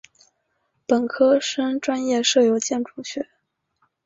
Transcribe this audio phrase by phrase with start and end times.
[0.87, 3.29] 本科生专业设有建筑学。